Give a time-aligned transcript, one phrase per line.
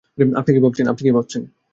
[0.39, 0.51] আপনি
[0.97, 1.41] কী ভাবছেন?